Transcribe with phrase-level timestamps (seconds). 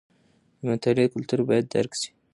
[0.59, 2.09] د مطالعې کلتور باید درک شي.